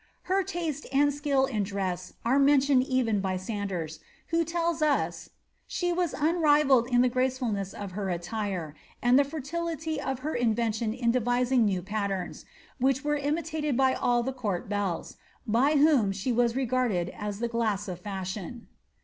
[0.23, 5.27] Her taste and skill in dress are men* tioned even by Sanders, who tells us
[5.27, 5.29] ^
[5.67, 10.33] she was unrivalled in the grace fulness ol her attire, and the fertility of her
[10.33, 12.45] invention in devising new patterns,
[12.79, 17.47] which were imitated by all the court belles, by whom she was regarded as the
[17.49, 18.65] gUas of fashion.'